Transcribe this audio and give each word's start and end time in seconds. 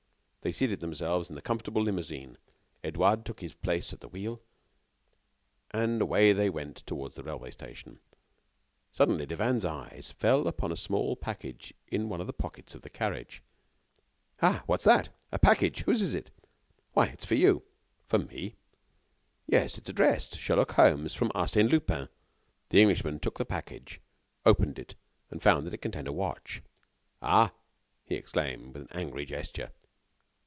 They 0.43 0.51
seated 0.51 0.79
themselves 0.79 1.29
in 1.29 1.35
the 1.35 1.41
comfortable 1.43 1.83
limousine; 1.83 2.39
Edouard 2.83 3.25
took 3.25 3.41
his 3.41 3.53
place 3.53 3.93
at 3.93 3.99
the 3.99 4.07
wheel, 4.07 4.39
and 5.69 6.01
away 6.01 6.33
they 6.33 6.49
went 6.49 6.77
toward 6.87 7.13
the 7.13 7.21
railway 7.21 7.51
station. 7.51 7.99
Suddenly, 8.91 9.27
Devanne's 9.27 9.65
eyes 9.65 10.11
fell 10.13 10.47
upon 10.47 10.71
a 10.71 10.75
small 10.75 11.15
package 11.15 11.75
in 11.89 12.09
one 12.09 12.19
of 12.19 12.25
the 12.25 12.33
pockets 12.33 12.73
of 12.73 12.81
the 12.81 12.89
carriage. 12.89 13.43
"Ah! 14.41 14.63
what 14.65 14.81
is 14.81 14.85
that? 14.85 15.09
A 15.31 15.37
package! 15.37 15.83
Whose 15.83 16.01
is 16.01 16.15
it? 16.15 16.31
Why, 16.93 17.05
it 17.09 17.19
is 17.19 17.25
for 17.25 17.35
you." 17.35 17.61
"For 18.07 18.17
me?" 18.17 18.55
"Yes, 19.45 19.77
it 19.77 19.83
is 19.83 19.89
addressed: 19.91 20.39
Sherlock 20.39 20.71
Holmes, 20.71 21.13
from 21.13 21.29
Arsène 21.35 21.69
Lupin." 21.69 22.09
The 22.69 22.81
Englishman 22.81 23.19
took 23.19 23.37
the 23.37 23.45
package, 23.45 24.01
opened 24.43 24.79
it, 24.79 24.95
and 25.29 25.39
found 25.39 25.67
that 25.67 25.73
it 25.75 25.83
contained 25.83 26.07
a 26.07 26.11
watch. 26.11 26.63
"Ah!" 27.21 27.53
he 28.05 28.15
exclaimed, 28.15 28.73
with 28.73 28.81
an 28.91 28.99
angry 28.99 29.25
gesture. 29.25 29.71